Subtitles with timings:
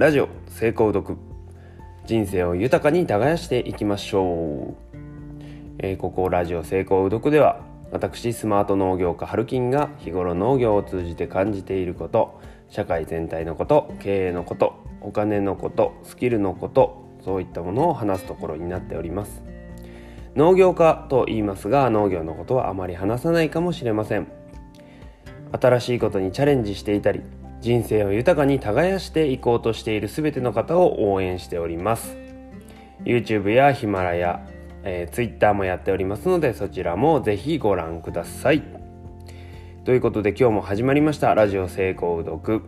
[0.00, 1.18] ラジオ成功読。
[2.06, 4.96] 人生を豊かに耕していきましょう、
[5.76, 7.60] えー、ここラジオ成功読では
[7.92, 12.40] 私スマート農業家春金が日頃農業を通じて感じていること
[12.70, 19.42] 社会全体のこと経営のことお金のことスキルのことそういったものを話すところになっております。
[20.34, 24.28] 農業家と言いますが農業のことはあまり話さないかもしれません。
[25.52, 27.20] 新しいことにチャレンジしていたり
[27.60, 32.16] 人生を豊かに耕していこうとしている全ての方を応援しております。
[33.04, 34.46] YouTube やヒマラヤ、
[34.82, 38.62] えー、Twitter もやっておりますのでそちらもぜひご覧ください。
[39.84, 41.34] ということで今日も始まりました。
[41.34, 42.62] ラジオ成功読、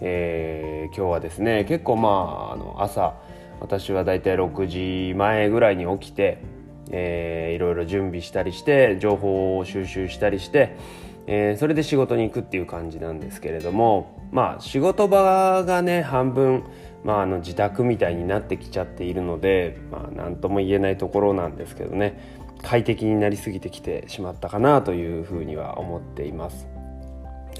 [0.00, 3.14] えー、今日はですね結構まああの朝
[3.60, 4.66] 私はだいたい6
[5.10, 6.38] 時前ぐらいに起きて、
[6.90, 10.76] えー、いろいろ準備したりして情報を収集したりして
[11.26, 16.64] えー、それで仕事に行くっていう感じなんですけれどもまあ仕事場がね半分、
[17.02, 26.66] まあ、あの自宅みたいになってきちゃっているので、まあ、何とも言えないところなんですけどね快適になりすぎてきてしまったかなというふうには思っています。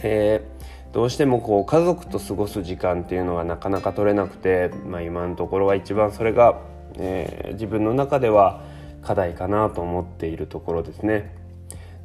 [0.03, 6.61] えー、どうしてもこう家族と過ごす時間っていうのがなかなか取れなくて、まあ、今のところは一番それが、
[6.98, 8.62] えー、自分の中では
[9.03, 11.44] 課題かなと思っているところですね。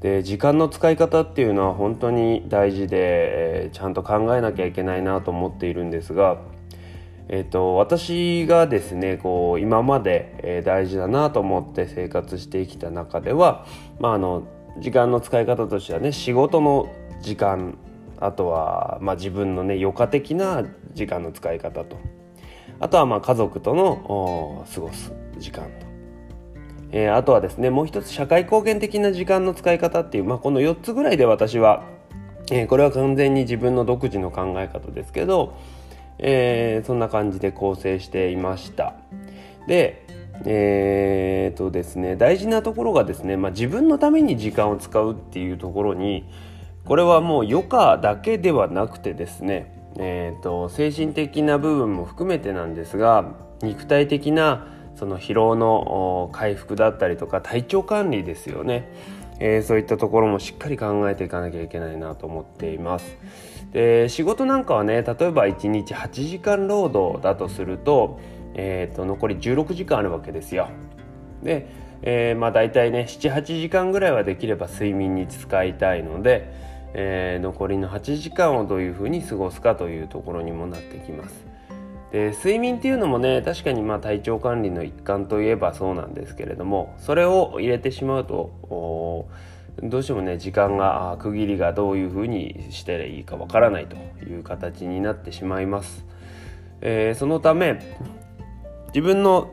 [0.02, 2.98] で時間の使い方っていうのは本当に大事で、
[3.66, 6.38] えー、ちゃんと考えなきゃいけないなと思っているんですが、
[7.28, 13.66] えーと、私がですねこう今まで、えー、大事だなと思って生活してきた中では、
[14.00, 14.48] まあ、あの
[14.80, 16.90] 時間の使い方としてはね仕事の
[17.22, 17.78] 時間
[18.22, 21.98] あとは、まあ、自分のね余暇的な時間の使い方と。
[22.82, 25.89] あとはまあ家族との過ごす時間と。
[26.92, 31.84] えー、あとはですねもう一つ社会貢献的な時間の使い方っていう、まあ、この4つぐらいで私は、
[32.52, 35.56] えー、これは完全に自分の独自の考え方ですけど、
[36.18, 38.96] えー、そんな感じで構成していました。
[39.68, 40.06] で
[40.46, 46.24] えー、とですね大事なところがですね、まあ、自分のために時間を使うっていうところに
[46.86, 58.92] これはもう余暇だけではなくてですねえーと精神的な部分も含めてなんですが肉体的なその疲労の回復だったりとか体調管理ですよね、
[59.40, 63.18] えー、そういったところもしっかり考えていかなきゃいけないなと思っています。
[63.72, 68.20] で仕事なんかはね例えば1日8時間労働だとすると,、
[68.56, 70.68] えーと、残り16時間あるわけですよ。
[71.44, 71.68] で、
[72.02, 76.52] えー、まあ大体ね78時間ぐらいはできれば睡眠に使いたいので、
[76.94, 81.49] えー、残りの8時間をどういうふうに過ごすかというところにもなってきます。
[82.12, 89.28] で睡眠っていうのもね確かにまあ体調管理の一環といえばそうなんですけれどもそれを入れてしまうと
[89.84, 96.06] どうしてもね時間が区切りがどういうふうにしていいかわからないという形になってしまいます。
[96.82, 97.98] えー、そのため
[98.88, 99.52] 自分の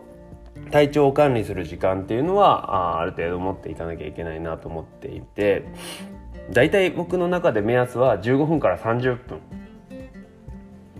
[0.70, 5.64] 体調を管理する時間っていうのはあある程度持っていかなきゃいけないなと思っていて
[6.50, 9.40] だいたい僕の中で目安は15分から30分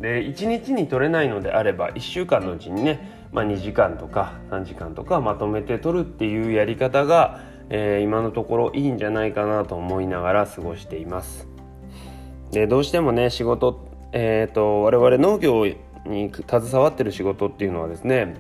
[0.06, 7.40] で1日に取れないのであれば1週間のうちにね、まあ、2時間とか3時間とかまとめて取るっていうやり方が、
[7.70, 11.48] えー、今のところいいんじゃないかなと思いながら過ごしています。
[12.52, 18.36] でどうしてもね仕事、えーと、我々農業に携わってる仕事っていうのはですね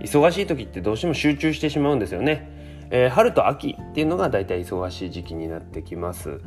[0.00, 2.50] 忙しい時ってどうしても集中してしまうんですよね、
[2.90, 6.40] えー、春と秋っていうのがだいたい忙しい時期になってきます。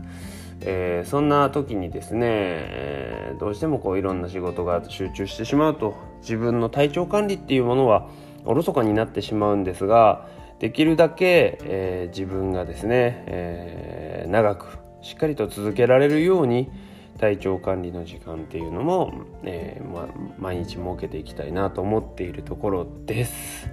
[0.62, 8.10] えー、そんな時にですね、えー、どうしてもこういろんな仕事が集中してしまうと自分の体調管理っていうものは
[8.44, 10.28] おろそかになってしまうんですが
[10.60, 16.72] できるだけ、えー、自分がですね、え、長くしっかりと続けられるように
[17.20, 20.08] 体調管理の時間っていうのも、えま、
[20.40, 23.70] 毎日設けていきたいなと思っているところです、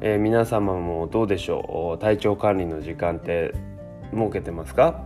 [0.00, 2.00] えー、皆様もどうでしょう？
[2.00, 3.52] 体調管理の時間って
[4.12, 5.04] 設けてますか？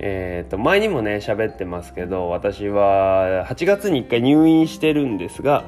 [0.00, 5.64] えー、と前にもね喋ってますけど私は8月に1回入院してるんですが、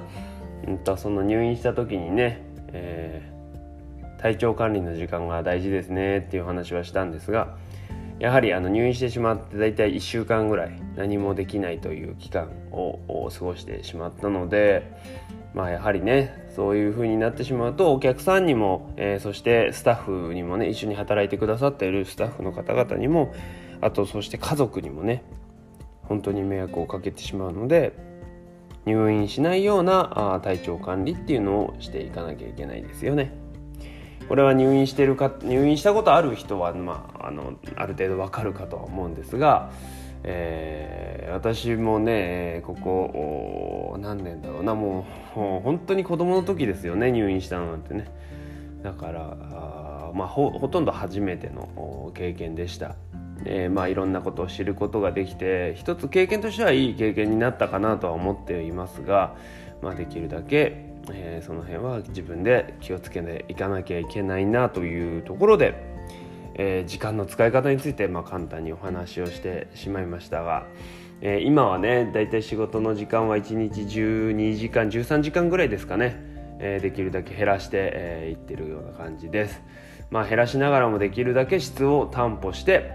[0.69, 7.57] うん、とその入院した時にね、えー、体調管理の時間が大事ですねっていう話はしたんですが
[8.21, 14.93] やはりあの入院してしまって大体1週間ぐらい何もできないという期間を過ごしてしまったので
[15.55, 23.33] まあやはりねそういう風になってしまうとお客さんにも、えー、そしてスタッフにもね一緒に働いてくださっているスタッフの方々にも
[23.81, 25.23] あとそして家族にもね
[26.03, 27.93] 本当に迷惑をかけてしまうので
[28.85, 33.33] 入院しないようなあ体調管理っていうのをしていかなきゃいけないですよね。
[34.29, 39.73] これは入院してるか入院したことある人は、まあ、あのある程度わかるかとは思うんですが、
[40.23, 48.11] えー、私もねここ何年だろうなもう本当に子供の時ですよね入院したのなんてね
[48.83, 52.97] だからあまあほとんど初めての経験でした。
[53.47, 59.35] えー、まあいろんなことを知ることができて一つ経験としてはいい経験になったかなとは思っていますが、
[59.81, 65.90] まあ、できるだけ、えー、その辺は自分で気をつけていかなきゃいけないなというところで、
[66.63, 70.67] えー、時間の使い方についてまあ簡単にお話をしてしまいましたが、
[71.23, 76.17] えー、今はねだいたい仕事の時間は1日12時間13時間ぐらいですかね、
[76.59, 79.63] えー、できるだけ減らしてい、えー、ってるような感じです。
[80.11, 82.93] まあ、減らしながらもできるだけ質を担保して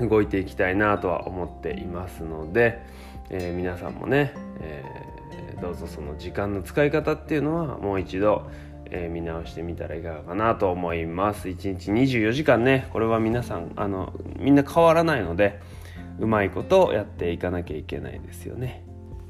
[0.00, 2.82] 動いていきたいなとは思っていますので、
[3.30, 8.50] えー、皆さんもね、えー、どうぞその時間の使い方っていうのはもう一度、
[8.90, 11.48] えー、見直してみたらいかがかなと思います。
[11.48, 12.88] 1日24時間ね。
[12.92, 15.60] これは皆さんあのみんな変わらないので
[16.18, 18.82] うまいことやっていかなきゃいけないですよね、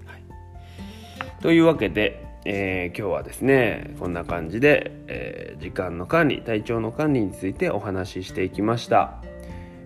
[0.06, 9.20] はい、というわけでえー、今日はですねこんな感じで、えー、時間の管理体調の管理についてお話ししていきました。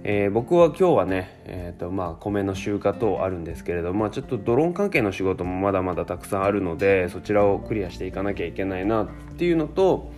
[0.04, 10.10] えー、僕は今日はね、えーとまあ、米の集荷等あるんですけれども、まあ、ちょっとドローン関係の仕事もまだまだたくさんあるのでそちらをクリアしていかなきゃいけないなっていうのと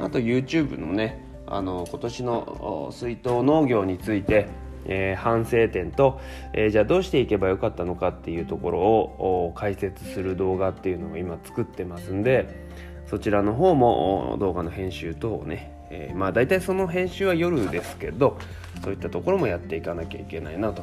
[0.00, 4.48] あと YouTube のねあの今年の水筒農業について、
[4.86, 6.20] えー、反省点と、
[6.52, 12.66] えー、じゃあどうしていけばよかったのかっていうところを解説する動画っていうのを今作ってますんで
[13.06, 18.38] そちらの方も動画の編集等をねえー、まあ大体その編集は夜ですけど
[18.82, 20.82] そういったところもやっていかなきゃいけないなと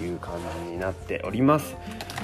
[0.00, 0.34] いう感
[0.66, 1.76] じになっております。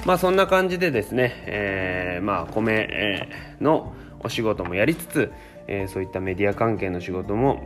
[0.05, 3.27] まあそんな感じでですね、えー、まあ米
[3.61, 5.31] のお仕事もやりつつ、
[5.67, 7.61] えー、そういったメディア関係の仕事も、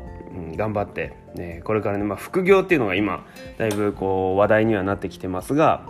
[0.56, 3.26] 頑張って、ね、これからね、まあ、副業っていうのが今
[3.58, 5.88] だいぶこう話題にはなってきてますが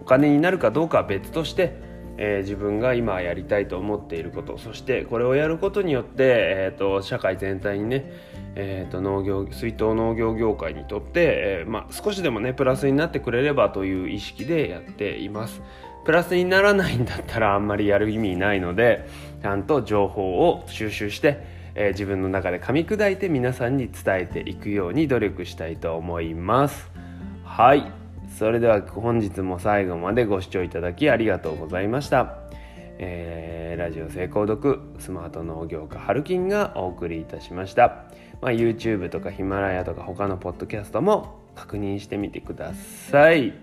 [0.00, 1.82] お金になるかどうかは別として
[2.16, 8.12] えー、自分が今やりたいと思っていることそしてこれをやることによって、えーと、社会全体にね、
[8.56, 15.62] えーと、農業水筒農業業界にとって、えー、まあ、少しでもねプラスになってくれればという意識でやっています。
[16.04, 19.08] プラスにならないんだったらあんまりやる意味ないので
[19.40, 26.90] ちゃんと情報を収集してえー、自分の中で噛み砕いて皆さんに伝えていくように努力したいと思います。
[27.44, 27.90] はい。
[28.38, 32.38] それでは本日も最後までご視聴いただきありがとうございました。
[32.98, 38.04] えー、ラジオ成功読スマート農業家はるきんがお送りいたしました、
[38.44, 42.74] まあ、YouTube とかヒマラヤとか他のポッドキャストも確認してみてくだ
[43.10, 43.54] さい。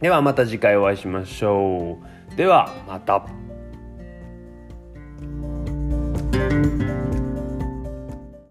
[0.00, 1.98] ではまた次回お会いしましょ
[2.32, 2.34] う。
[2.34, 3.26] ではまた。